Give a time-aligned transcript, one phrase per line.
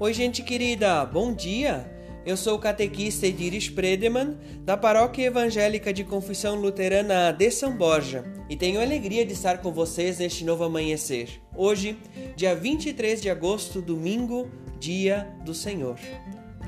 [0.00, 1.84] Oi, gente querida, bom dia!
[2.24, 8.24] Eu sou o catequista Ediris Predeman, da Paróquia Evangélica de Confissão Luterana de São Borja,
[8.48, 11.42] e tenho alegria de estar com vocês neste novo amanhecer.
[11.52, 11.98] Hoje,
[12.36, 14.48] dia 23 de agosto, domingo,
[14.78, 15.98] dia do Senhor.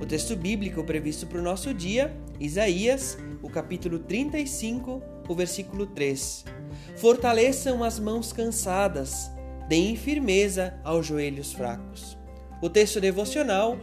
[0.01, 6.47] O texto bíblico previsto para o nosso dia, Isaías, o capítulo 35, o versículo 3.
[6.97, 9.31] Fortaleçam as mãos cansadas,
[9.69, 12.19] deem firmeza aos joelhos fracos.
[12.61, 13.79] O texto devocional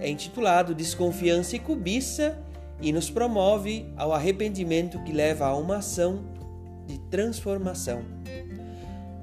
[0.00, 2.38] é intitulado Desconfiança e Cobiça
[2.80, 6.24] e nos promove ao arrependimento que leva a uma ação
[6.86, 8.02] de transformação.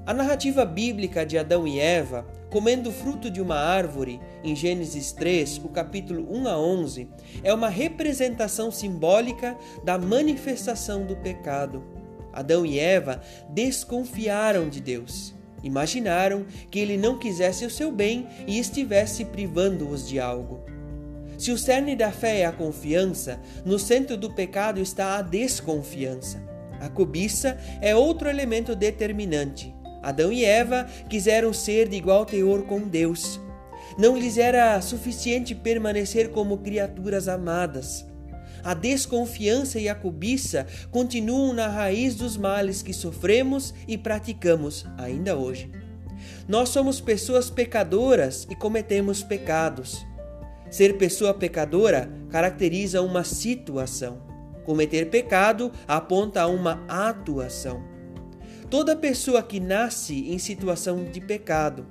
[0.04, 5.12] A narrativa bíblica de Adão e Eva comendo o fruto de uma árvore, em Gênesis
[5.12, 7.08] 3, o capítulo 1 a 11,
[7.42, 11.84] é uma representação simbólica da manifestação do pecado.
[12.32, 15.35] Adão e Eva desconfiaram de Deus.
[15.66, 20.60] Imaginaram que ele não quisesse o seu bem e estivesse privando-os de algo.
[21.36, 26.40] Se o cerne da fé é a confiança, no centro do pecado está a desconfiança.
[26.80, 29.74] A cobiça é outro elemento determinante.
[30.04, 33.40] Adão e Eva quiseram ser de igual teor com Deus.
[33.98, 38.06] Não lhes era suficiente permanecer como criaturas amadas.
[38.66, 45.36] A desconfiança e a cobiça continuam na raiz dos males que sofremos e praticamos ainda
[45.36, 45.70] hoje.
[46.48, 50.04] Nós somos pessoas pecadoras e cometemos pecados.
[50.68, 54.20] Ser pessoa pecadora caracteriza uma situação.
[54.64, 57.84] Cometer pecado aponta a uma atuação.
[58.68, 61.86] Toda pessoa que nasce em situação de pecado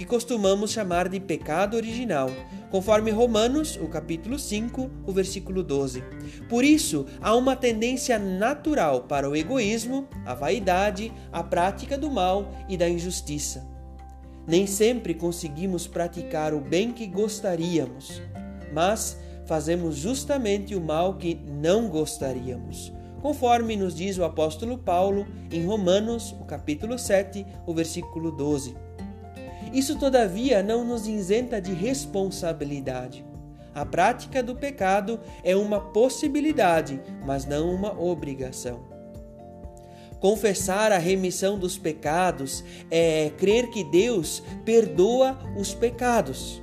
[0.00, 2.30] que costumamos chamar de pecado original,
[2.70, 6.02] conforme Romanos, o capítulo 5, o versículo 12.
[6.48, 12.50] Por isso, há uma tendência natural para o egoísmo, a vaidade, a prática do mal
[12.66, 13.68] e da injustiça.
[14.46, 18.22] Nem sempre conseguimos praticar o bem que gostaríamos,
[18.72, 22.90] mas fazemos justamente o mal que não gostaríamos
[23.20, 28.74] conforme nos diz o apóstolo Paulo em Romanos, o capítulo 7, o versículo 12.
[29.72, 33.24] Isso, todavia, não nos isenta de responsabilidade.
[33.74, 38.80] A prática do pecado é uma possibilidade, mas não uma obrigação.
[40.18, 46.60] Confessar a remissão dos pecados é crer que Deus perdoa os pecados.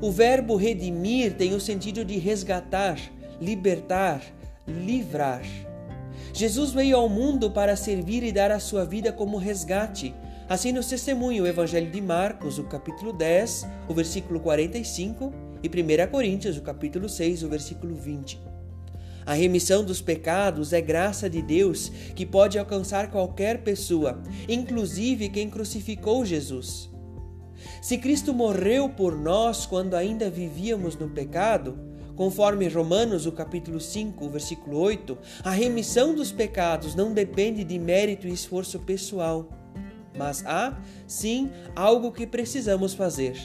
[0.00, 2.98] O verbo redimir tem o sentido de resgatar,
[3.40, 4.22] libertar,
[4.66, 5.42] livrar.
[6.32, 10.14] Jesus veio ao mundo para servir e dar a sua vida como resgate
[10.50, 16.10] Assim nos testemunha o Evangelho de Marcos, o capítulo 10, o versículo 45, e 1
[16.10, 18.40] Coríntios, o capítulo 6, o versículo 20.
[19.24, 25.48] A remissão dos pecados é graça de Deus que pode alcançar qualquer pessoa, inclusive quem
[25.48, 26.90] crucificou Jesus.
[27.80, 31.78] Se Cristo morreu por nós quando ainda vivíamos no pecado,
[32.16, 37.78] conforme Romanos, o capítulo 5, o versículo 8, a remissão dos pecados não depende de
[37.78, 39.59] mérito e esforço pessoal
[40.16, 40.76] mas há,
[41.06, 43.36] sim, algo que precisamos fazer.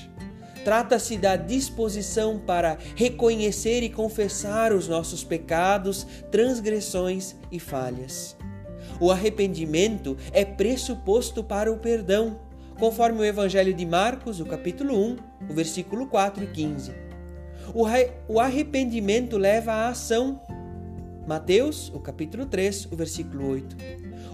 [0.64, 8.36] Trata-se da disposição para reconhecer e confessar os nossos pecados, transgressões e falhas.
[9.00, 12.40] O arrependimento é pressuposto para o perdão,
[12.80, 15.18] conforme o Evangelho de Marcos, o capítulo 1,
[15.50, 16.94] o versículo 4 e 15.
[18.28, 20.42] O arrependimento leva à ação.
[21.28, 23.75] Mateus, o capítulo 3, o versículo 8.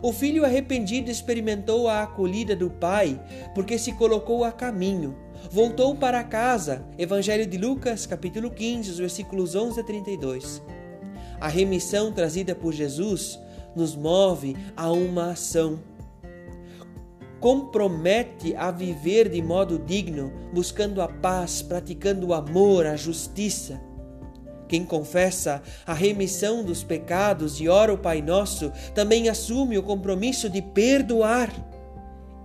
[0.02, 3.18] O filho arrependido experimentou a acolhida do pai,
[3.56, 5.16] porque se colocou a caminho.
[5.50, 6.86] Voltou para casa.
[6.98, 10.62] Evangelho de Lucas, capítulo 15, os versículos 11 a 32.
[11.40, 13.40] A remissão trazida por Jesus
[13.74, 15.80] nos move a uma ação.
[17.40, 23.82] Compromete a viver de modo digno, buscando a paz, praticando o amor, a justiça
[24.72, 30.50] quem confessa a remissão dos pecados e ora o Pai Nosso também assume o compromisso
[30.50, 31.54] de perdoar.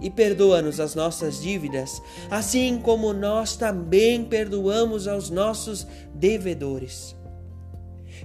[0.00, 7.14] E perdoa-nos as nossas dívidas, assim como nós também perdoamos aos nossos devedores.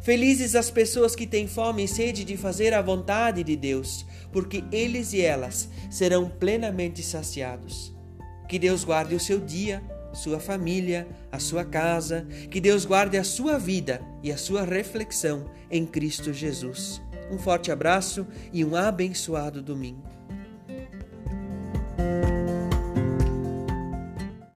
[0.02, 4.64] Felizes as pessoas que têm fome e sede de fazer a vontade de Deus, porque
[4.72, 7.96] eles e elas serão plenamente saciados.
[8.50, 9.82] Que Deus guarde o seu dia
[10.14, 15.50] sua família, a sua casa, que Deus guarde a sua vida e a sua reflexão
[15.70, 17.02] em Cristo Jesus.
[17.32, 20.21] Um forte abraço e um abençoado domingo.